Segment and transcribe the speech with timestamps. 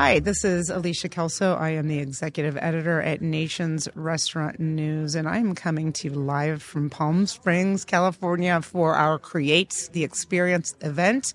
[0.00, 1.56] Hi, this is Alicia Kelso.
[1.56, 6.62] I am the executive editor at Nations Restaurant News, and I'm coming to you live
[6.62, 11.34] from Palm Springs, California for our Create the Experience event.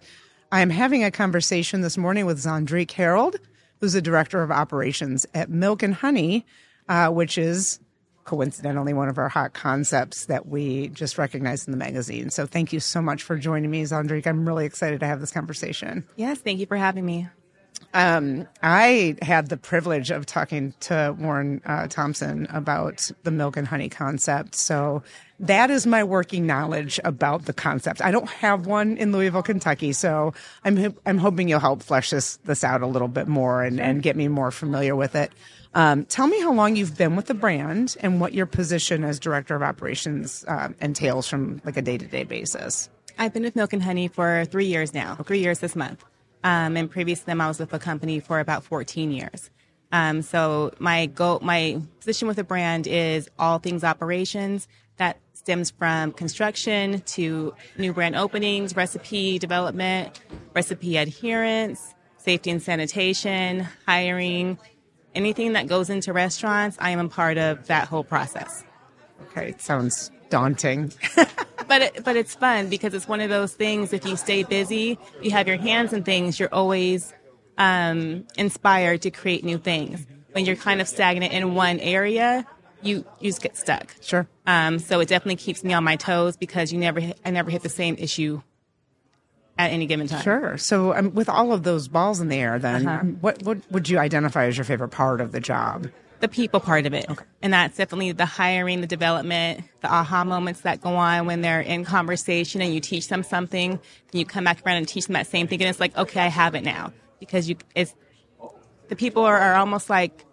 [0.51, 3.35] I'm having a conversation this morning with Zandrique Harrold,
[3.81, 6.43] who's the director of operations at Milk and Honey,
[6.89, 7.79] uh, which is
[8.23, 12.31] coincidentally one of our hot concepts that we just recognized in the magazine.
[12.31, 14.25] So thank you so much for joining me, Zandrique.
[14.25, 16.03] I'm really excited to have this conversation.
[16.15, 17.27] Yes, thank you for having me.
[17.95, 23.65] Um, I had the privilege of talking to Warren uh, Thompson about the milk and
[23.65, 24.53] honey concept.
[24.55, 25.01] So
[25.39, 28.01] that is my working knowledge about the concept.
[28.01, 30.33] I don't have one in Louisville, Kentucky, so
[30.65, 34.03] I'm I'm hoping you'll help flesh this this out a little bit more and, and
[34.03, 35.31] get me more familiar with it.
[35.73, 39.21] Um, tell me how long you've been with the brand and what your position as
[39.21, 42.89] director of operations uh, entails from like a day to day basis.
[43.17, 45.15] I've been with Milk and Honey for three years now.
[45.15, 46.03] Three years this month.
[46.45, 49.49] Um, and previous to them, I was with the company for about 14 years.
[49.91, 54.67] Um, so my go, my position with the brand is all things operations.
[54.97, 60.21] That stems from construction to new brand openings, recipe development,
[60.53, 64.59] recipe adherence, safety and sanitation, hiring,
[65.15, 66.77] anything that goes into restaurants.
[66.79, 68.63] I am a part of that whole process.
[69.31, 70.93] Okay, it sounds daunting.
[71.67, 73.93] but it, but it's fun because it's one of those things.
[73.93, 76.39] If you stay busy, you have your hands in things.
[76.39, 77.13] You're always
[77.57, 80.05] um, inspired to create new things.
[80.31, 82.45] When you're kind of stagnant in one area,
[82.81, 83.95] you you just get stuck.
[84.01, 84.27] Sure.
[84.45, 87.63] Um, so it definitely keeps me on my toes because you never I never hit
[87.63, 88.41] the same issue
[89.57, 90.21] at any given time.
[90.21, 90.57] Sure.
[90.57, 93.05] So um, with all of those balls in the air, then uh-huh.
[93.21, 95.89] what what would you identify as your favorite part of the job?
[96.25, 97.05] The people part of it.
[97.07, 97.23] Okay.
[97.43, 101.61] And that's definitely the hiring, the development, the aha moments that go on when they're
[101.61, 103.79] in conversation and you teach them something, and
[104.11, 105.61] you come back around and teach them that same thing.
[105.61, 106.93] And it's like, okay, I have it now.
[107.19, 107.93] Because you, it's,
[108.87, 110.25] the people are, are almost like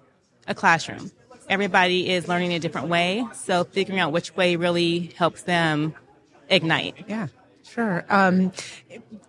[0.46, 1.10] a classroom.
[1.50, 3.26] Everybody is learning a different way.
[3.34, 5.94] So figuring out which way really helps them
[6.48, 7.04] ignite.
[7.06, 7.26] Yeah,
[7.64, 8.06] sure.
[8.08, 8.52] Um,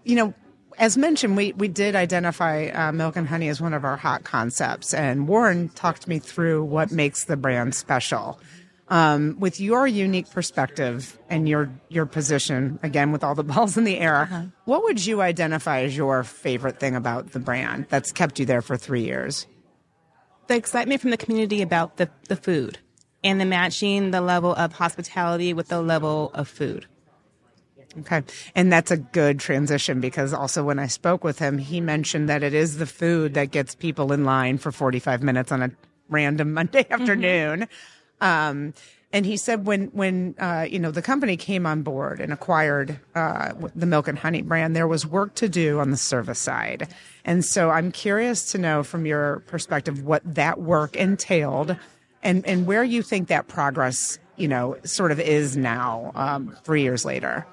[0.05, 0.33] you know,
[0.77, 4.23] as mentioned, we, we did identify uh, milk and honey as one of our hot
[4.23, 8.39] concepts, and Warren talked me through what makes the brand special.
[8.89, 13.85] Um, with your unique perspective and your your position, again with all the balls in
[13.85, 14.43] the air, uh-huh.
[14.65, 18.61] what would you identify as your favorite thing about the brand that's kept you there
[18.61, 19.47] for three years?
[20.47, 22.77] The excitement from the community about the, the food
[23.23, 26.85] and the matching the level of hospitality with the level of food.
[27.99, 28.23] Okay.
[28.55, 32.43] And that's a good transition because also when I spoke with him, he mentioned that
[32.43, 35.71] it is the food that gets people in line for 45 minutes on a
[36.09, 37.01] random Monday mm-hmm.
[37.01, 37.59] afternoon.
[37.61, 38.25] Mm-hmm.
[38.25, 38.73] Um,
[39.11, 42.99] and he said when when uh, you know the company came on board and acquired
[43.13, 46.87] uh, the milk and honey brand, there was work to do on the service side.
[47.23, 51.77] And so I'm curious to know from your perspective what that work entailed,
[52.23, 56.81] and and where you think that progress you know sort of is now um, three
[56.81, 57.45] years later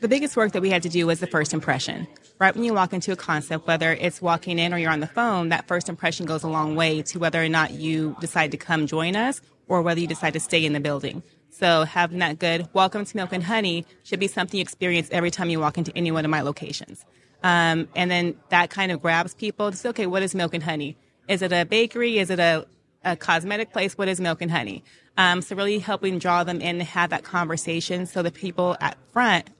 [0.00, 2.08] the biggest work that we had to do was the first impression.
[2.38, 5.06] Right when you walk into a concept, whether it's walking in or you're on the
[5.06, 8.56] phone, that first impression goes a long way to whether or not you decide to
[8.56, 11.22] come join us or whether you decide to stay in the building.
[11.50, 15.30] So having that good welcome to Milk and Honey should be something you experience every
[15.30, 17.04] time you walk into any one of my locations.
[17.42, 20.62] Um, and then that kind of grabs people to say, okay, what is Milk and
[20.62, 20.96] Honey?
[21.28, 22.18] Is it a bakery?
[22.18, 22.66] Is it a,
[23.04, 23.98] a cosmetic place?
[23.98, 24.82] What is Milk and Honey?
[25.18, 28.96] Um, so really helping draw them in to have that conversation so the people at
[29.12, 29.50] front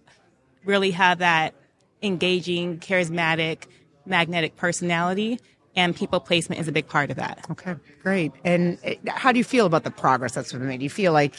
[0.64, 1.54] really have that
[2.02, 3.64] engaging, charismatic,
[4.06, 5.38] magnetic personality.
[5.76, 7.46] And people placement is a big part of that.
[7.50, 8.32] Okay, great.
[8.44, 10.78] And how do you feel about the progress that's been made?
[10.78, 11.34] Do you feel like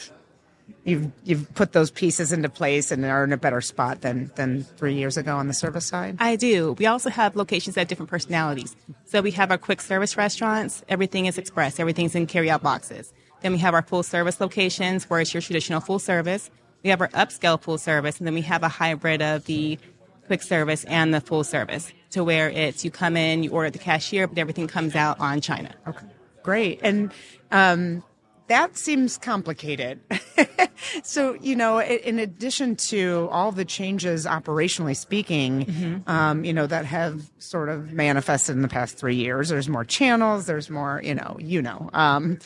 [0.84, 4.64] you've you've put those pieces into place and are in a better spot than than
[4.64, 6.16] three years ago on the service side?
[6.18, 6.72] I do.
[6.78, 8.74] We also have locations that have different personalities.
[9.04, 10.82] So we have our quick service restaurants.
[10.88, 11.78] Everything is express.
[11.78, 13.12] Everything's in carry out boxes.
[13.42, 16.50] Then we have our full service locations where it's your traditional full service.
[16.82, 19.78] We have our upscale full service, and then we have a hybrid of the
[20.26, 23.72] quick service and the full service to where it's you come in, you order at
[23.72, 25.74] the cashier, but everything comes out on China.
[25.86, 26.06] Okay,
[26.42, 26.80] great.
[26.82, 27.12] And
[27.50, 28.02] um,
[28.48, 30.00] that seems complicated.
[31.02, 36.10] so, you know, in addition to all the changes operationally speaking, mm-hmm.
[36.10, 39.84] um, you know, that have sort of manifested in the past three years, there's more
[39.84, 41.88] channels, there's more, you know, you know.
[41.92, 42.38] Um,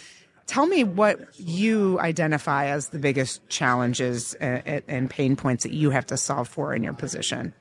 [0.46, 6.06] Tell me what you identify as the biggest challenges and pain points that you have
[6.06, 7.52] to solve for in your position.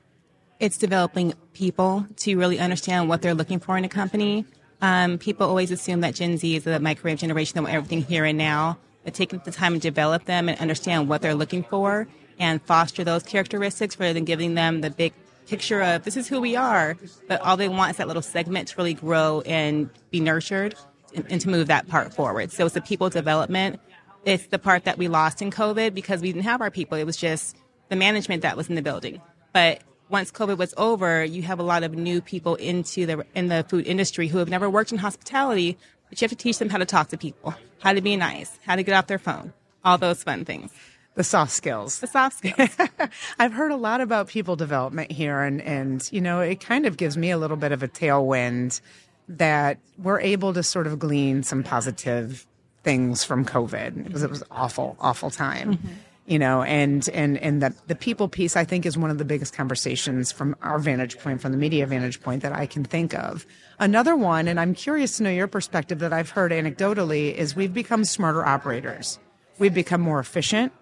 [0.60, 4.46] It's developing people to really understand what they're looking for in a company.
[4.80, 8.24] Um, people always assume that Gen Z is the microwave generation that want everything here
[8.24, 8.78] and now.
[9.04, 13.04] But taking the time to develop them and understand what they're looking for and foster
[13.04, 15.12] those characteristics rather than giving them the big
[15.46, 16.96] picture of this is who we are,
[17.28, 20.74] but all they want is that little segment to really grow and be nurtured
[21.14, 22.52] and, to move that part forward.
[22.52, 23.80] So it's the people development.
[24.24, 26.98] It's the part that we lost in COVID because we didn't have our people.
[26.98, 27.56] It was just
[27.88, 29.20] the management that was in the building.
[29.52, 33.48] But once COVID was over, you have a lot of new people into the in
[33.48, 35.76] the food industry who have never worked in hospitality,
[36.08, 38.58] but you have to teach them how to talk to people, how to be nice,
[38.64, 39.52] how to get off their phone,
[39.84, 40.72] all those fun things.
[41.16, 42.00] The soft skills.
[42.00, 42.76] The soft skills.
[43.38, 46.98] I've heard a lot about people development here, and, and, you know, it kind of
[46.98, 48.82] gives me a little bit of a tailwind
[49.28, 52.46] that we're able to sort of glean some positive
[52.82, 55.74] things from COVID because it was awful, awful time.
[55.74, 55.88] Mm-hmm.
[56.28, 59.24] You know, and and and the the people piece I think is one of the
[59.24, 63.14] biggest conversations from our vantage point, from the media vantage point that I can think
[63.14, 63.46] of.
[63.78, 67.72] Another one, and I'm curious to know your perspective that I've heard anecdotally, is we've
[67.72, 69.20] become smarter operators.
[69.58, 70.72] We've become more efficient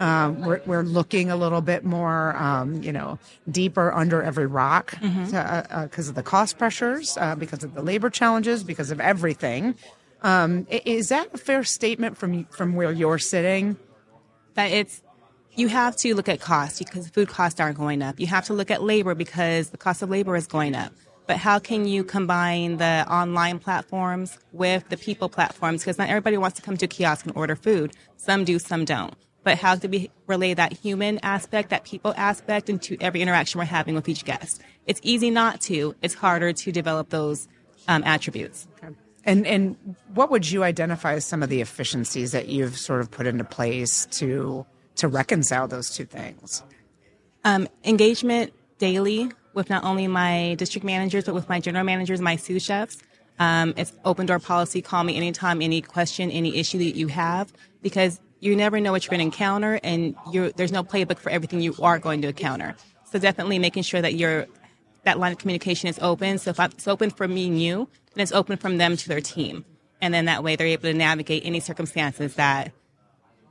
[0.00, 3.18] um, we're, we're, looking a little bit more, um, you know,
[3.50, 5.36] deeper under every rock because mm-hmm.
[5.36, 9.74] uh, uh, of the cost pressures, uh, because of the labor challenges, because of everything.
[10.22, 13.76] Um, is that a fair statement from from where you're sitting?
[14.54, 15.02] That it's
[15.54, 18.20] you have to look at cost because food costs aren't going up.
[18.20, 20.92] You have to look at labor because the cost of labor is going up.
[21.26, 25.82] But how can you combine the online platforms with the people platforms?
[25.82, 27.92] Because not everybody wants to come to a kiosk and order food.
[28.16, 29.14] Some do, some don't
[29.46, 33.64] but how do we relay that human aspect, that people aspect into every interaction we're
[33.64, 34.60] having with each guest?
[34.86, 35.94] It's easy not to.
[36.02, 37.46] It's harder to develop those
[37.86, 38.66] um, attributes.
[38.82, 38.92] Okay.
[39.24, 39.76] And and
[40.14, 43.44] what would you identify as some of the efficiencies that you've sort of put into
[43.44, 44.66] place to
[44.96, 46.64] to reconcile those two things?
[47.44, 52.34] Um, engagement daily with not only my district managers but with my general managers, my
[52.34, 52.98] sous chefs.
[53.38, 54.82] Um, it's open door policy.
[54.82, 59.04] Call me anytime, any question, any issue that you have, because you never know what
[59.04, 60.14] you're going to encounter, and
[60.56, 62.74] there's no playbook for everything you are going to encounter.
[63.10, 64.46] So definitely making sure that your
[65.04, 66.38] that line of communication is open.
[66.38, 69.20] So if it's open for me and you, then it's open from them to their
[69.20, 69.64] team,
[70.00, 72.72] and then that way they're able to navigate any circumstances that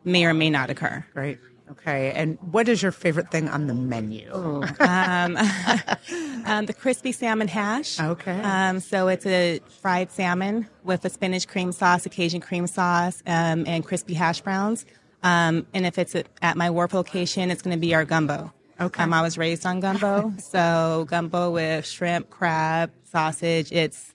[0.04, 1.06] may or may not occur.
[1.14, 1.40] Right.
[1.72, 2.12] Okay.
[2.12, 4.32] And what is your favorite thing on the menu?
[4.34, 5.38] um,
[6.46, 8.00] um, the crispy salmon hash.
[8.00, 8.40] Okay.
[8.42, 13.66] Um, so it's a fried salmon with a spinach cream sauce, Cajun cream sauce, um,
[13.68, 14.86] and crispy hash browns.
[15.24, 18.54] Um, and if it's at my Wharf location, it's going to be our gumbo.
[18.80, 19.04] Okay.
[19.04, 23.72] Um, I was raised on gumbo, so gumbo with shrimp, crab, sausage.
[23.72, 24.14] It's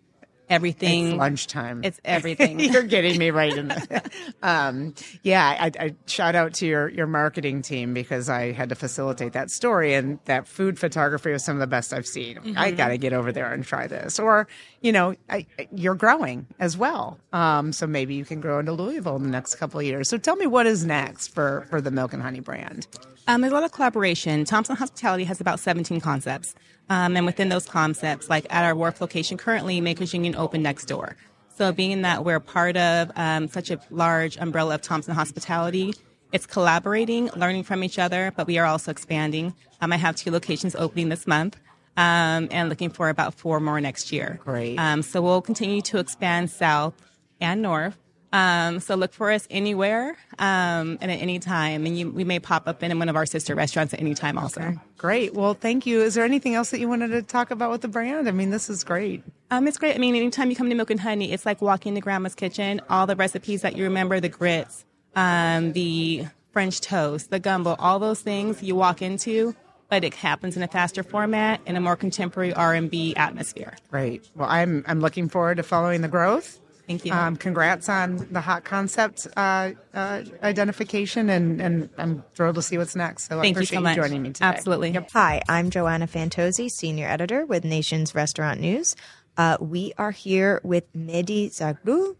[0.50, 1.08] everything.
[1.08, 1.82] It's lunchtime.
[1.85, 2.61] It's everything.
[2.61, 4.11] You're getting me right in the.
[4.43, 8.75] um, yeah, I, I, shout out to your your marketing team because I had to
[8.75, 12.37] facilitate that story and that food photography was some of the best I've seen.
[12.37, 12.58] Mm-hmm.
[12.58, 14.19] I got to get over there and try this.
[14.19, 14.49] Or
[14.82, 19.17] you know, I, you're growing as well, um, so maybe you can grow into Louisville
[19.17, 20.08] in the next couple of years.
[20.08, 22.87] So tell me what is next for for the Milk and Honey brand.
[23.26, 24.44] Um, there's a lot of collaboration.
[24.44, 26.55] Thompson Hospitality has about 17 concepts.
[26.88, 30.87] Um, and within those concepts, like at our Wharf location currently, Makers Union opened next
[30.87, 31.17] door.
[31.56, 35.94] So being that we're part of um, such a large umbrella of Thompson Hospitality,
[36.32, 39.55] it's collaborating, learning from each other, but we are also expanding.
[39.81, 41.58] Um, I have two locations opening this month.
[41.96, 44.38] Um, and looking for about four more next year.
[44.44, 44.78] Great.
[44.78, 46.94] Um, so we'll continue to expand south
[47.40, 47.99] and north.
[48.32, 51.85] Um, so look for us anywhere um, and at any time.
[51.87, 54.38] And you, we may pop up in one of our sister restaurants at any time
[54.38, 54.61] also.
[54.61, 54.79] Okay.
[54.99, 55.35] Great.
[55.35, 56.00] Well, thank you.
[56.00, 58.29] Is there anything else that you wanted to talk about with the brand?
[58.29, 59.25] I mean, this is great.
[59.50, 59.94] Um, it's great.
[59.94, 62.81] I mean, anytime you come to Milk and Honey, it's like walking into Grandma's kitchen.
[62.89, 64.84] All the recipes that you remember, the grits,
[65.17, 69.55] um, the French toast, the gumbo, all those things you walk into
[69.89, 73.77] but it happens in a faster format in a more contemporary R&B atmosphere.
[73.91, 74.25] Great.
[74.37, 76.60] Well, I'm I'm looking forward to following the growth
[76.91, 77.13] Thank you.
[77.13, 82.79] Um, congrats on the hot concept uh, uh, identification, and, and I'm thrilled to see
[82.79, 83.29] what's next.
[83.29, 83.97] So Thank I appreciate you, so much.
[83.97, 84.47] you joining me today.
[84.47, 84.91] Absolutely.
[84.91, 85.11] Yep.
[85.13, 88.97] Hi, I'm Joanna Fantozzi, Senior Editor with Nation's Restaurant News.
[89.37, 92.17] Uh, we are here with Mehdi Zarhloul,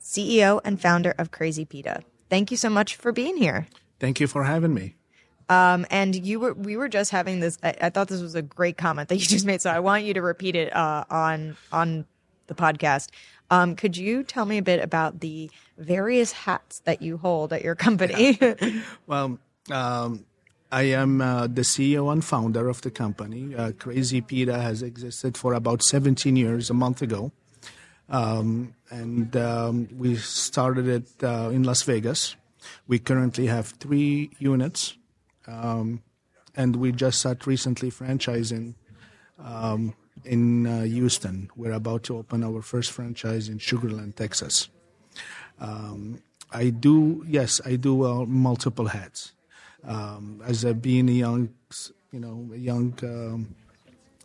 [0.00, 2.00] CEO and founder of Crazy Pita.
[2.30, 3.66] Thank you so much for being here.
[4.00, 4.96] Thank you for having me.
[5.50, 7.58] Um, and you were, we were just having this.
[7.62, 10.04] I, I, thought this was a great comment that you just made, so I want
[10.04, 12.06] you to repeat it uh, on on
[12.46, 13.10] the podcast.
[13.50, 17.62] Um, could you tell me a bit about the various hats that you hold at
[17.62, 18.38] your company?
[19.06, 19.38] well,
[19.70, 20.24] um,
[20.72, 23.54] I am uh, the CEO and founder of the company.
[23.54, 27.32] Uh, Crazy Pita has existed for about 17 years, a month ago.
[28.08, 32.36] Um, and um, we started it uh, in Las Vegas.
[32.86, 34.96] We currently have three units,
[35.46, 36.02] um,
[36.56, 38.74] and we just started recently franchising
[39.38, 39.94] um,
[40.24, 41.50] in uh, Houston.
[41.56, 44.68] We're about to open our first franchise in Sugarland, Texas.
[45.60, 49.32] Um, I do, yes, I do uh, multiple hats.
[49.86, 51.50] Um, as a being a young,
[52.12, 53.54] you know, a young um,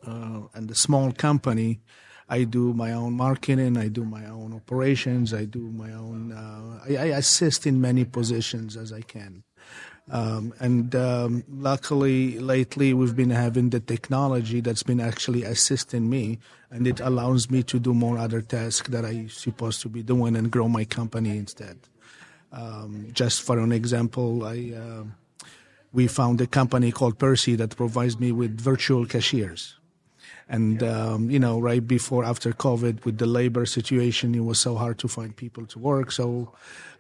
[0.06, 1.82] uh, and a small company,
[2.30, 6.32] I do my own marketing, I do my own operations, I do my own.
[6.32, 9.44] Uh, I, I, assist in many positions as I can.
[10.12, 16.40] Um, and um, luckily, lately, we've been having the technology that's been actually assisting me,
[16.72, 20.36] and it allows me to do more other tasks that I'm supposed to be doing
[20.36, 21.78] and grow my company instead.
[22.52, 25.04] Um, just for an example, I uh,
[25.92, 29.79] we found a company called Percy that provides me with virtual cashiers.
[30.50, 34.76] And um, you know, right before after COVID, with the labor situation, it was so
[34.76, 36.12] hard to find people to work.
[36.12, 36.52] So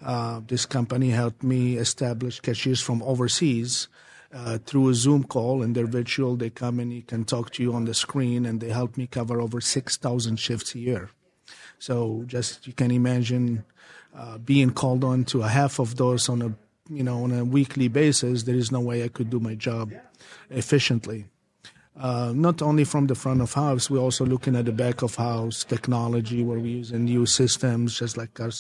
[0.06, 3.88] uh, this company helped me establish cashiers from overseas
[4.32, 6.36] uh, through a Zoom call, and they're virtual.
[6.36, 9.08] They come and you can talk to you on the screen, and they help me
[9.08, 11.10] cover over six thousand shifts a year.
[11.79, 13.65] So just you can imagine
[14.15, 16.53] uh, being called on to a half of those on a
[16.88, 18.44] you know on a weekly basis.
[18.44, 19.91] There is no way I could do my job
[20.51, 21.25] efficiently
[21.98, 25.15] uh, not only from the front of house, we're also looking at the back of
[25.15, 28.51] house technology where we use new systems, just like our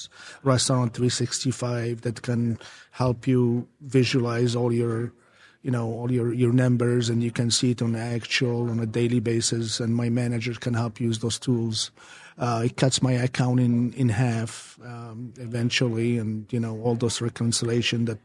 [0.43, 2.57] Restaurant 365 that can
[2.91, 5.13] help you visualize all your,
[5.61, 8.85] you know, all your, your numbers and you can see it on actual on a
[8.85, 9.79] daily basis.
[9.79, 11.91] And my manager can help use those tools.
[12.37, 17.19] Uh, it cuts my account in, in half um, eventually, and you know all those
[17.19, 18.17] reconciliation that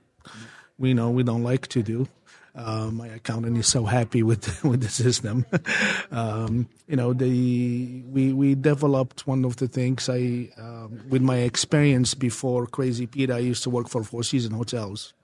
[0.78, 2.06] we know we don't like to do.
[2.56, 5.44] Uh, my accountant is so happy with with the system.
[6.12, 11.38] um, you know, the we we developed one of the things I um, with my
[11.38, 13.34] experience before Crazy Pita.
[13.34, 15.14] I used to work for Four Season Hotels,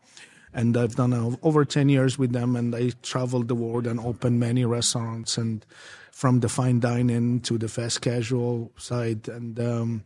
[0.53, 2.57] and I've done uh, over ten years with them.
[2.57, 5.65] And I traveled the world and opened many restaurants, and
[6.11, 9.59] from the fine dining to the fast casual side, and.
[9.61, 10.05] Um,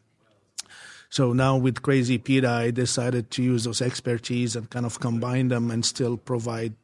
[1.11, 5.47] so now with Crazy Pita, I decided to use those expertise and kind of combine
[5.47, 6.75] them and still provide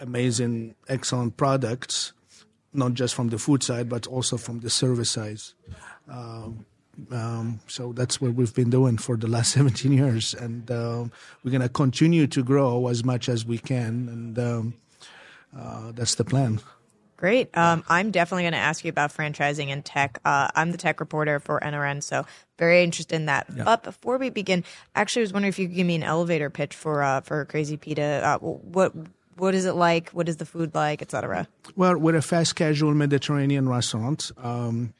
[0.00, 2.12] amazing, excellent products,
[2.72, 5.40] not just from the food side, but also from the service side.
[6.08, 6.66] Um,
[7.10, 11.04] um, so that's what we've been doing for the last 17 years, and uh,
[11.42, 14.74] we're going to continue to grow as much as we can, and um,
[15.56, 16.60] uh, that's the plan.
[17.16, 17.56] Great.
[17.56, 20.20] Um, I'm definitely going to ask you about franchising and tech.
[20.24, 22.26] Uh, I'm the tech reporter for NRN, so
[22.58, 23.46] very interested in that.
[23.54, 23.64] Yeah.
[23.64, 26.50] But before we begin, actually, I was wondering if you could give me an elevator
[26.50, 28.02] pitch for uh, for Crazy Pita.
[28.22, 28.92] Uh, what
[29.36, 30.10] what is it like?
[30.10, 31.48] What is the food like, etc.?
[31.74, 34.30] Well, we're a fast casual Mediterranean restaurant.
[34.42, 34.94] Um,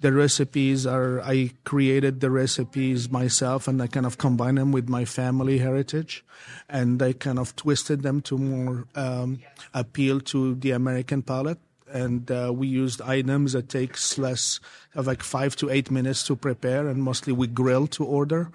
[0.00, 4.88] the recipes are I created the recipes myself, and I kind of combine them with
[4.88, 6.24] my family heritage,
[6.68, 9.40] and I kind of twisted them to more um,
[9.74, 11.58] appeal to the American palate.
[11.92, 14.60] And uh, we used items that takes less
[14.94, 18.50] like five to eight minutes to prepare, and mostly we grill to order.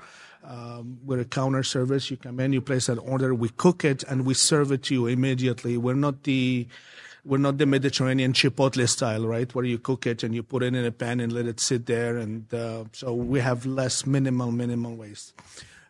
[0.48, 2.12] Um, we're a counter service.
[2.12, 4.94] You come in, you place an order, we cook it, and we serve it to
[4.94, 5.78] you immediately.
[5.78, 6.68] We're not the
[7.24, 10.75] we're not the Mediterranean chipotle style, right, where you cook it and you put it
[10.75, 12.18] in a pan and let it sit there.
[12.18, 15.34] And uh, so we have less minimal minimal waste.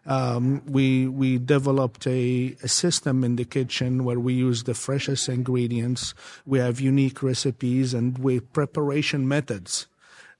[0.06, 5.28] Um, we we developed a, a, system in the kitchen where we use the freshest
[5.28, 6.14] ingredients.
[6.46, 9.88] We have unique recipes and we preparation methods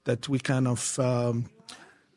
[0.04, 1.50] that we kind of um,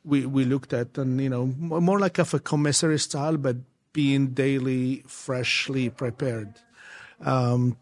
[0.09, 3.57] we, we looked at, and you know, more like of a commissary style, but
[3.93, 6.55] being daily freshly prepared.
[7.21, 7.77] Um,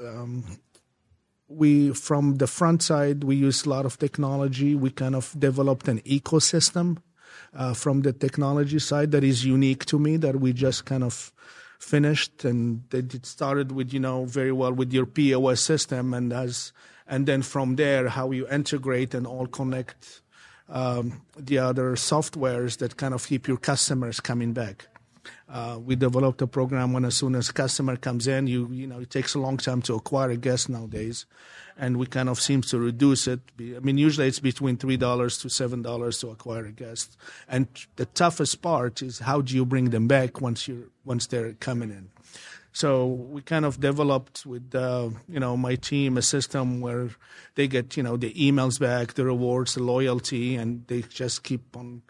[0.00, 0.44] um,
[1.48, 4.74] we from the front side we use a lot of technology.
[4.74, 6.98] We kind of developed an ecosystem
[7.54, 11.32] uh, from the technology side that is unique to me that we just kind of
[11.78, 16.72] finished and it started with you know very well with your POS system and as
[17.06, 20.20] and then from there how you integrate and all connect
[20.68, 24.88] um, the other softwares that kind of keep your customers coming back.
[25.48, 29.00] Uh, we developed a program when as soon as customer comes in, you you know
[29.00, 31.26] it takes a long time to acquire a guest nowadays,
[31.78, 33.40] and we kind of seems to reduce it.
[33.58, 37.16] I mean, usually it's between three dollars to seven dollars to acquire a guest,
[37.48, 41.54] and the toughest part is how do you bring them back once you once they're
[41.54, 42.10] coming in.
[42.72, 47.10] So we kind of developed with uh, you know my team a system where
[47.54, 51.76] they get you know the emails back, the rewards, the loyalty, and they just keep
[51.76, 52.02] on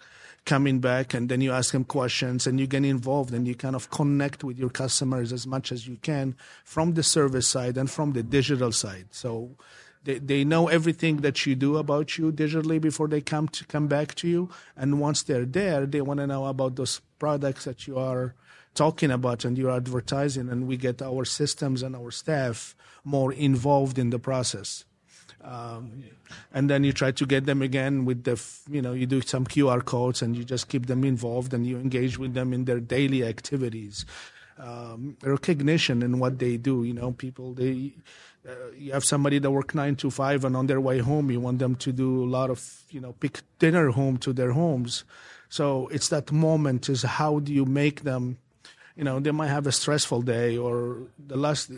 [0.45, 1.15] coming back.
[1.15, 4.45] And then you ask them questions, and you get involved, and you kind of connect
[4.45, 8.23] with your customers as much as you can from the service side and from the
[8.23, 9.07] digital side.
[9.11, 9.57] So
[10.05, 13.88] they, they know everything that you do about you digitally before they come to come
[13.88, 17.87] back to you and once they're there they want to know about those products that
[17.87, 18.35] you are
[18.78, 23.99] talking about and you're advertising, and we get our systems and our staff more involved
[23.99, 24.85] in the process.
[25.42, 26.04] Um,
[26.52, 28.37] and then you try to get them again with the,
[28.68, 31.78] you know, you do some QR codes and you just keep them involved and you
[31.78, 34.04] engage with them in their daily activities.
[34.58, 37.94] Um, recognition in what they do, you know, people, they,
[38.49, 41.40] uh, you have somebody that work nine to five, and on their way home, you
[41.40, 45.04] want them to do a lot of, you know, pick dinner home to their homes.
[45.49, 48.38] So it's that moment is how do you make them,
[48.99, 51.71] you know, they might have a stressful day or the last,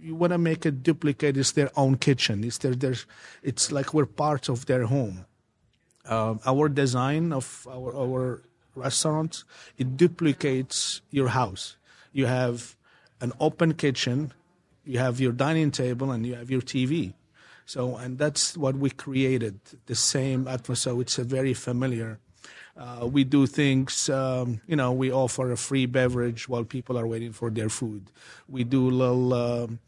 [0.00, 2.42] you want to make it duplicate it's their own kitchen.
[2.42, 2.96] It's their, their,
[3.44, 5.26] it's like we're part of their home.
[6.04, 8.42] Uh, our design of our, our
[8.74, 9.44] restaurants,
[9.78, 11.76] it duplicates your house.
[12.12, 12.74] You have
[13.20, 14.32] an open kitchen,
[14.84, 17.14] you have your dining table, and you have your TV.
[17.64, 21.00] So, and that's what we created, the same atmosphere.
[21.00, 22.18] It's a very familiar.
[22.80, 27.06] Uh, we do things, um, you know, we offer a free beverage while people are
[27.06, 28.10] waiting for their food.
[28.48, 29.80] We do little, um,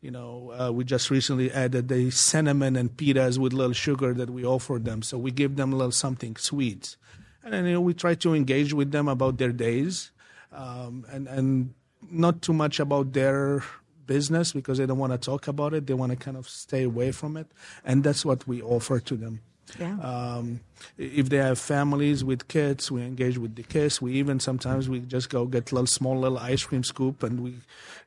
[0.00, 4.30] you know, uh, we just recently added the cinnamon and pitas with little sugar that
[4.30, 5.02] we offer them.
[5.02, 6.96] So we give them a little something sweet.
[7.44, 10.10] And then you know, we try to engage with them about their days
[10.52, 11.74] um, and, and
[12.10, 13.62] not too much about their
[14.06, 15.86] business because they don't want to talk about it.
[15.86, 17.46] They want to kind of stay away from it.
[17.84, 19.40] And that's what we offer to them.
[19.78, 19.98] Yeah.
[20.00, 20.60] Um,
[20.98, 24.00] if they have families with kids, we engage with the kids.
[24.00, 27.40] We even sometimes we just go get a little small little ice cream scoop and
[27.40, 27.54] we,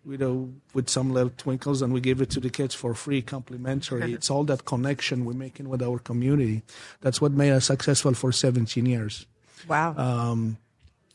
[0.05, 3.21] you know, with some little twinkles and we give it to the kids for free,
[3.21, 4.13] complimentary.
[4.13, 6.63] it's all that connection we're making with our community.
[7.01, 9.25] That's what made us successful for 17 years.
[9.67, 9.95] Wow.
[9.95, 10.57] Um,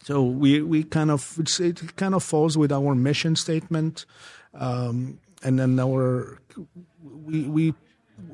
[0.05, 4.07] so we we kind of it kind of falls with our mission statement,
[4.55, 6.39] um, and then our
[7.03, 7.75] we we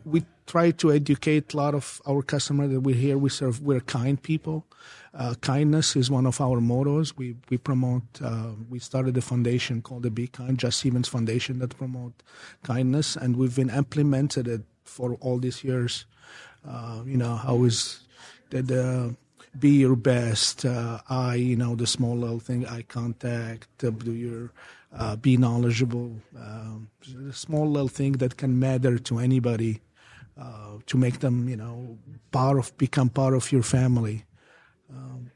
[0.05, 3.19] we try to educate a lot of our customers that we're here.
[3.19, 4.67] We serve we're kind people.
[5.15, 7.17] Uh, kindness is one of our mottos.
[7.17, 8.03] We we promote.
[8.23, 12.23] Uh, we started a foundation called the Be Kind, Just Stevens Foundation, that promote
[12.63, 16.07] kindness, and we've been implemented it for all these years.
[16.67, 18.01] Uh, you know, how is
[18.51, 19.15] the
[19.59, 20.65] be your best.
[20.65, 24.51] Uh, eye, you know, the small little thing, eye contact, uh, do your,
[24.97, 26.17] uh, be knowledgeable.
[26.37, 26.91] Um,
[27.29, 29.81] a small little thing that can matter to anybody
[30.41, 31.99] uh, to make them, you know,
[32.31, 34.25] part of, become part of your family.
[34.91, 35.31] Um,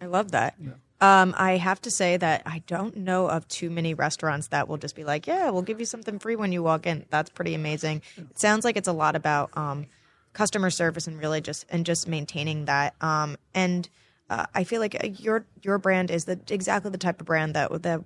[0.00, 0.54] I love that.
[0.60, 0.72] Yeah.
[1.00, 4.76] Um, I have to say that I don't know of too many restaurants that will
[4.76, 7.06] just be like, yeah, we'll give you something free when you walk in.
[7.10, 8.02] That's pretty amazing.
[8.16, 9.86] It sounds like it's a lot about um,
[10.32, 12.94] customer service and really just and just maintaining that.
[13.00, 13.88] Um, and
[14.30, 17.54] uh, I feel like uh, your your brand is the exactly the type of brand
[17.54, 18.02] that would that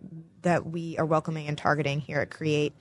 [0.47, 2.73] that we are welcoming and targeting here at Create.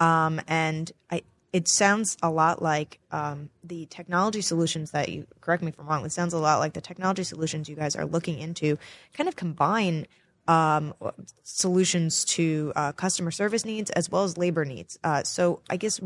[0.00, 5.62] Um, and I, it sounds a lot like um, the technology solutions that you correct
[5.62, 6.04] me if I'm wrong.
[6.04, 8.76] It sounds a lot like the technology solutions you guys are looking into,
[9.14, 10.08] kind of combine
[10.48, 10.94] um,
[11.44, 14.98] solutions to uh, customer service needs as well as labor needs.
[15.04, 16.00] Uh, so I guess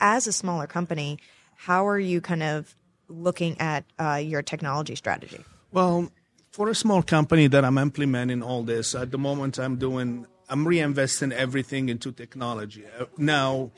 [0.00, 1.18] as a smaller company,
[1.56, 2.74] how are you kind of
[3.08, 5.44] looking at uh, your technology strategy?
[5.72, 6.10] Well,
[6.52, 10.64] for a small company that I'm implementing all this at the moment, I'm doing I'm
[10.66, 12.84] reinvesting everything into technology.
[12.98, 13.70] Uh, now,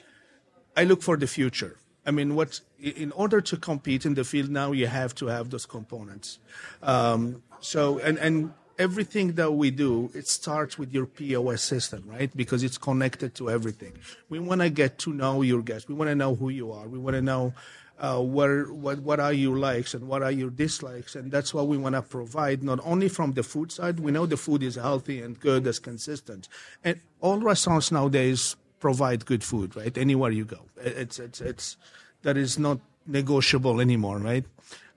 [0.76, 1.76] I look for the future.
[2.05, 5.50] I mean, what in order to compete in the field now, you have to have
[5.50, 6.38] those components.
[6.83, 12.34] Um, so, and and everything that we do, it starts with your POS system, right?
[12.36, 13.92] Because it's connected to everything.
[14.28, 15.88] We want to get to know your guests.
[15.88, 16.86] We want to know who you are.
[16.86, 17.54] We want to know
[17.98, 21.16] uh, where, what, what are your likes and what are your dislikes.
[21.16, 24.00] And that's what we want to provide, not only from the food side.
[24.00, 26.48] We know the food is healthy and good, as consistent.
[26.84, 29.96] And all restaurants nowadays provide good food, right?
[29.96, 30.60] Anywhere you go.
[30.76, 31.76] It's, it's, it's,
[32.22, 34.44] that is not negotiable anymore, right?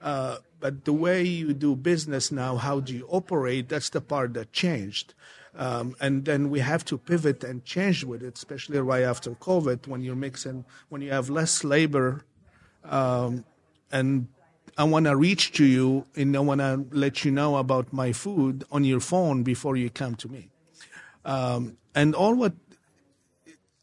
[0.02, 3.68] Uh, but the way you do business now, how do you operate?
[3.68, 5.14] That's the part that changed.
[5.56, 9.88] Um, and then we have to pivot and change with it, especially right after COVID,
[9.88, 12.24] when you're mixing, when you have less labor,
[12.84, 13.44] um,
[13.90, 14.28] and
[14.78, 18.12] I want to reach to you and I want to let you know about my
[18.12, 20.48] food on your phone before you come to me.
[21.24, 22.54] Um, and all what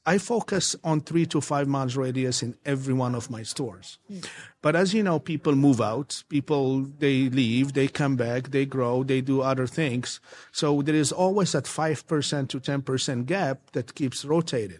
[0.07, 3.99] I focus on three to five miles radius in every one of my stores.
[4.09, 4.25] Mm.
[4.61, 9.03] But as you know, people move out, people, they leave, they come back, they grow,
[9.03, 10.21] they do other things.
[10.53, 14.79] So there is always that 5% to 10% gap that keeps rotating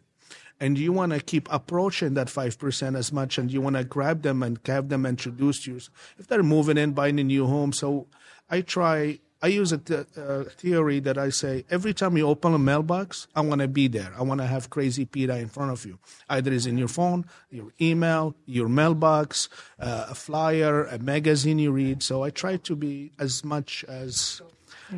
[0.60, 4.22] And you want to keep approaching that 5% as much and you want to grab
[4.22, 5.80] them and have them introduced you.
[6.18, 7.74] If they're moving in, buying a new home.
[7.74, 8.08] So
[8.50, 13.28] I try I use a theory that I say every time you open a mailbox,
[13.36, 14.12] I want to be there.
[14.18, 16.00] I want to have Crazy Pita in front of you.
[16.28, 19.48] Either it's in your phone, your email, your mailbox,
[19.80, 22.02] uh, a flyer, a magazine you read.
[22.02, 24.42] So I try to be as much as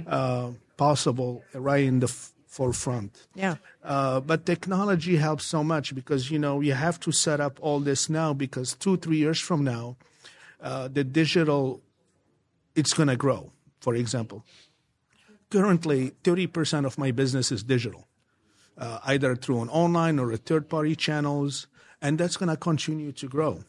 [0.07, 3.27] uh, possible right in the f- forefront.
[3.35, 3.55] Yeah.
[3.83, 7.81] Uh, but technology helps so much because you know you have to set up all
[7.81, 9.97] this now because two three years from now,
[10.61, 11.81] uh, the digital,
[12.73, 14.45] it's going to grow for example.
[15.49, 18.07] Currently, 30% of my business is digital,
[18.77, 21.67] uh, either through an online or a third party channels.
[22.01, 23.65] and that's going to continue to grow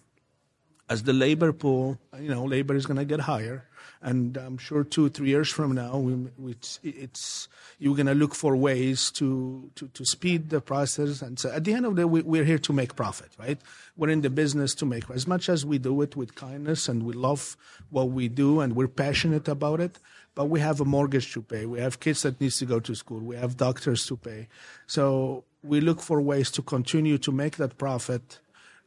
[0.91, 3.65] as the labor pool, you know, labor is going to get higher,
[4.03, 7.49] and I'm sure two, three years from now, we, we, it's, it's,
[7.79, 11.23] you're going to look for ways to, to, to speed the process.
[11.23, 13.61] And so, at the end of the day, we, we're here to make profit, right?
[13.97, 17.05] We're in the business to make as much as we do it with kindness and
[17.05, 17.57] we love
[17.91, 19.99] what we do and we're passionate about it.
[20.35, 21.67] But we have a mortgage to pay.
[21.67, 23.21] We have kids that needs to go to school.
[23.21, 24.49] We have doctors to pay.
[24.87, 28.39] So we look for ways to continue to make that profit.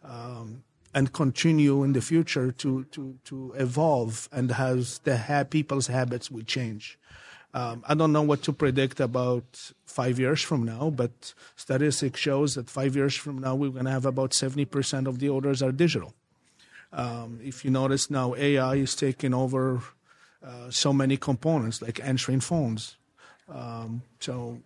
[0.04, 0.63] Um,
[0.94, 6.30] and continue in the future to, to, to evolve and has the ha- people's habits
[6.30, 7.00] will change.
[7.56, 12.56] Um, I don't know what to predict about five years from now, but statistics shows
[12.56, 15.72] that five years from now we're going to have about 70% of the orders are
[15.72, 16.14] digital.
[16.92, 19.82] Um, if you notice now, AI is taking over
[20.46, 22.98] uh, so many components like answering phones.
[23.50, 24.60] Um, so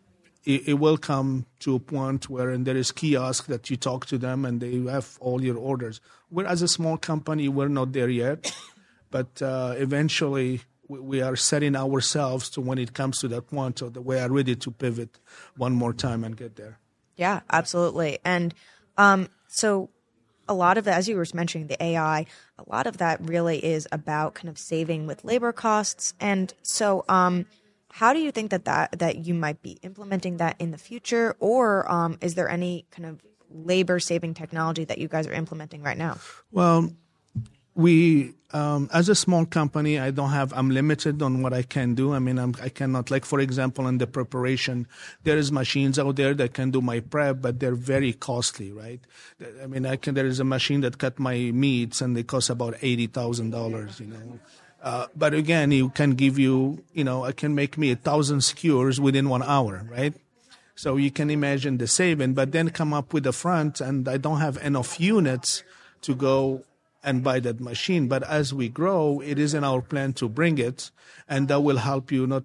[0.48, 4.06] it, it, will come to a point where and there is kiosk that you talk
[4.06, 6.00] to them and they have all your orders.
[6.32, 8.56] We're as a small company, we're not there yet,
[9.12, 13.80] but uh, eventually we, we, are setting ourselves to when it comes to that point,
[13.80, 15.20] so that we are ready to pivot
[15.58, 16.80] one more time and get there.
[17.18, 18.20] Yeah, absolutely.
[18.24, 18.54] And
[18.98, 19.90] um, so
[20.48, 22.26] a lot of as you were mentioning, the AI,
[22.58, 26.14] a lot of that really is about kind of saving with labor costs.
[26.22, 27.48] And so, um,
[27.98, 31.36] how do you think that, that that you might be implementing that in the future,
[31.40, 35.82] or um, is there any kind of labor saving technology that you guys are implementing
[35.82, 36.18] right now?
[36.52, 36.94] Well,
[37.74, 40.54] we um, as a small company, I don't have.
[40.54, 42.14] I'm limited on what I can do.
[42.14, 43.10] I mean, I'm, I cannot.
[43.10, 44.88] Like for example, in the preparation,
[45.24, 49.02] there is machines out there that can do my prep, but they're very costly, right?
[49.62, 50.14] I mean, I can.
[50.14, 54.00] There is a machine that cut my meats, and they cost about eighty thousand dollars.
[54.00, 54.40] You know,
[54.82, 58.42] uh, but again, you can give you, you know, I can make me a thousand
[58.42, 60.14] skewers within one hour, right?
[60.76, 64.18] So you can imagine the saving, but then come up with the front, and I
[64.18, 65.64] don't have enough units
[66.02, 66.64] to go
[67.04, 68.08] and buy that machine.
[68.08, 70.92] But as we grow, it is in our plan to bring it,
[71.28, 72.44] and that will help you not.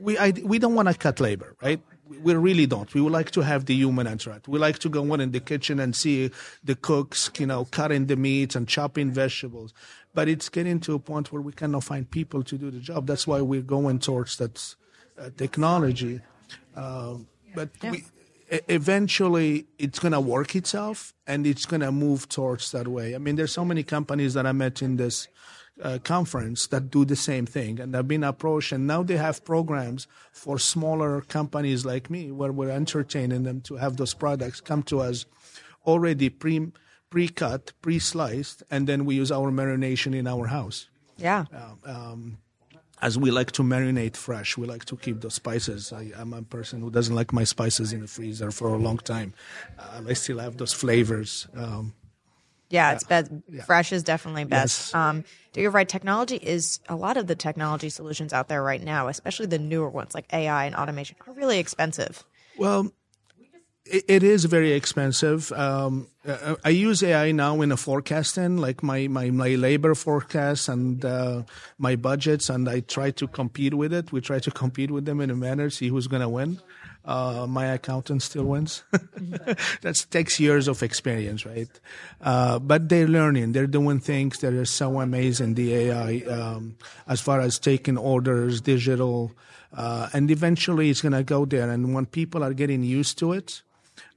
[0.00, 1.80] We I, we don't want to cut labor, right?
[2.08, 2.92] We really don't.
[2.94, 4.48] We would like to have the human interact.
[4.48, 6.30] We like to go in the kitchen and see
[6.62, 9.72] the cooks, you know, cutting the meat and chopping vegetables
[10.14, 13.06] but it's getting to a point where we cannot find people to do the job.
[13.06, 14.74] That's why we're going towards that
[15.18, 16.20] uh, technology.
[16.76, 17.16] Uh,
[17.54, 17.90] but yeah.
[17.92, 18.04] we,
[18.68, 23.14] eventually, it's going to work itself, and it's going to move towards that way.
[23.14, 25.28] I mean, there's so many companies that I met in this
[25.82, 29.44] uh, conference that do the same thing, and they've been approached, and now they have
[29.44, 34.82] programs for smaller companies like me, where we're entertaining them to have those products come
[34.84, 35.26] to us
[35.86, 36.72] already pre
[37.10, 40.88] pre-cut, pre-sliced, and then we use our marination in our house.
[41.18, 41.44] Yeah.
[41.52, 42.38] Um, um,
[43.02, 45.92] as we like to marinate fresh, we like to keep the spices.
[45.92, 48.96] I, am a person who doesn't like my spices in the freezer for a long
[48.96, 49.34] time.
[49.78, 51.48] Uh, I still have those flavors.
[51.54, 51.92] Um,
[52.72, 53.30] yeah, it's best.
[53.50, 53.62] Yeah.
[53.64, 54.92] Fresh is definitely best.
[54.92, 54.94] Yes.
[54.94, 55.88] Um, you're right.
[55.88, 59.90] Technology is a lot of the technology solutions out there right now, especially the newer
[59.90, 62.24] ones like AI and automation, are really expensive.
[62.56, 62.90] Well,
[63.84, 65.52] it, it is very expensive.
[65.52, 70.68] Um, uh, I use AI now in a forecasting, like my, my, my labor forecast
[70.70, 71.42] and uh,
[71.78, 74.12] my budgets, and I try to compete with it.
[74.12, 76.60] We try to compete with them in a manner, see who's going to win.
[77.04, 78.84] Uh, my accountant still wins.
[79.82, 81.68] that takes years of experience, right?
[82.20, 83.52] Uh, but they're learning.
[83.52, 85.54] They're doing things that are so amazing.
[85.54, 86.76] The AI, um,
[87.08, 89.32] as far as taking orders, digital,
[89.74, 91.68] uh, and eventually it's going to go there.
[91.68, 93.62] And when people are getting used to it,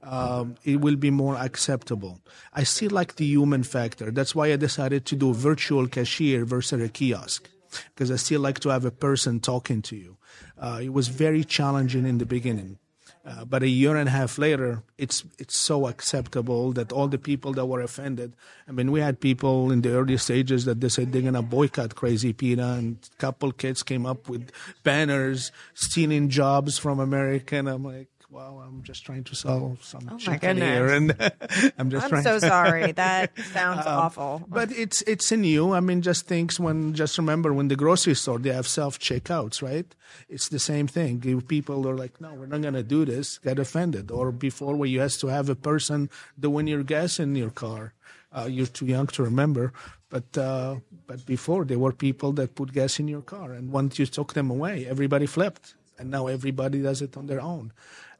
[0.02, 2.20] um, it will be more acceptable.
[2.54, 4.12] I still like the human factor.
[4.12, 7.50] That's why I decided to do virtual cashier versus a kiosk
[7.94, 10.15] because I still like to have a person talking to you.
[10.58, 12.78] Uh, it was very challenging in the beginning.
[13.26, 17.18] Uh, but a year and a half later, it's it's so acceptable that all the
[17.18, 18.32] people that were offended.
[18.68, 21.96] I mean, we had people in the early stages that they said they're gonna boycott
[21.96, 24.52] Crazy Pita, and a couple kids came up with
[24.84, 30.08] banners stealing jobs from America, and I'm like, well, I'm just trying to sell some
[30.10, 31.12] oh chicken here, and
[31.78, 32.04] I'm just.
[32.04, 32.92] I'm trying so sorry.
[32.96, 34.44] That sounds um, awful.
[34.48, 35.72] But it's it's in you.
[35.72, 39.62] I mean, just things when just remember when the grocery store they have self checkouts,
[39.62, 39.86] right?
[40.28, 41.22] It's the same thing.
[41.24, 43.38] If People are like, no, we're not gonna do this.
[43.38, 44.10] Get offended.
[44.10, 47.94] Or before, where you has to have a person doing your gas in your car.
[48.36, 49.72] Uh, you're too young to remember,
[50.10, 53.98] but uh, but before there were people that put gas in your car, and once
[53.98, 57.72] you took them away, everybody flipped, and now everybody does it on their own.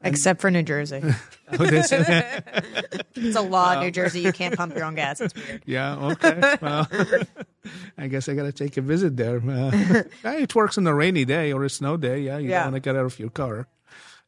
[0.03, 1.01] Except for New Jersey.
[1.03, 1.13] oh,
[1.59, 4.21] it's a law in New Jersey.
[4.21, 5.21] You can't pump your own gas.
[5.21, 5.63] It's weird.
[5.65, 6.57] Yeah, okay.
[6.61, 6.87] Well,
[7.97, 9.37] I guess I got to take a visit there.
[9.37, 12.21] Uh, it works on a rainy day or a snow day.
[12.21, 12.63] Yeah, you yeah.
[12.63, 13.67] don't want to get out of your car.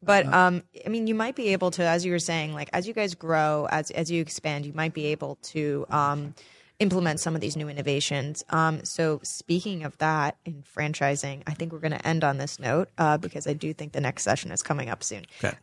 [0.02, 2.88] But um, I mean, you might be able to, as you were saying, like as
[2.88, 6.34] you guys grow, as as you expand, you might be able to um,
[6.80, 8.44] implement some of these new innovations.
[8.50, 12.60] Um, so speaking of that in franchising, I think we're going to end on this
[12.60, 15.26] note uh, because I do think the next session is coming up soon.
[15.44, 15.56] Okay.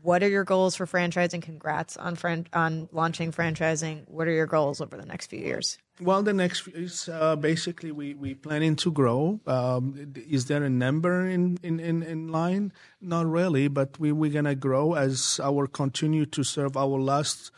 [0.00, 1.42] What are your goals for franchising?
[1.42, 4.08] Congrats on fran- on launching franchising.
[4.08, 5.76] What are your goals over the next few years?
[6.00, 9.40] Well, the next is uh, basically we we planning to grow.
[9.46, 12.72] Um, is there a number in, in, in, in line?
[13.02, 17.50] Not really, but we we're gonna grow as our continue to serve our last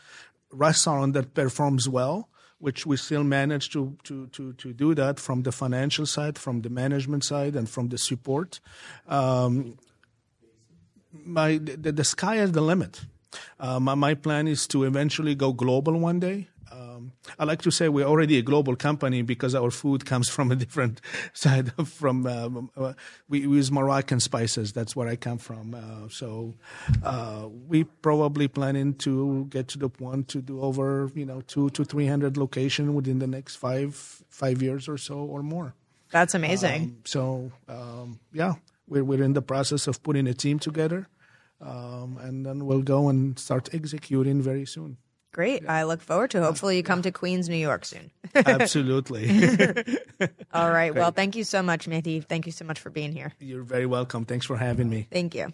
[0.51, 5.43] restaurant that performs well, which we still manage to to to to do that from
[5.43, 8.59] the financial side, from the management side, and from the support.
[9.07, 9.77] Um,
[11.11, 13.01] my the, the sky is the limit.
[13.59, 16.47] Uh, my, my plan is to eventually go global one day.
[16.71, 20.51] Um, I like to say we're already a global company because our food comes from
[20.51, 21.01] a different
[21.33, 22.93] side of from um, uh,
[23.27, 24.73] we use Moroccan spices.
[24.73, 25.73] That's where I come from.
[25.73, 26.55] Uh, so
[27.03, 31.69] uh, we probably planning to get to the point to do over you know two
[31.71, 33.95] to three hundred location within the next five
[34.29, 35.73] five years or so or more.
[36.11, 36.81] That's amazing.
[36.81, 38.55] Um, so um, yeah,
[38.87, 41.07] we're we're in the process of putting a team together,
[41.61, 44.97] um, and then we'll go and start executing very soon.
[45.31, 45.67] Great.
[45.69, 46.41] I look forward to.
[46.41, 48.09] Hopefully, you come to Queens, New York soon.
[48.35, 49.27] Absolutely,
[50.53, 50.93] All right.
[50.93, 52.25] Well, thank you so much, Mehdi.
[52.25, 53.33] Thank you so much for being here.
[53.39, 54.25] you're very welcome.
[54.25, 55.07] Thanks for having me.
[55.11, 55.47] Thank you.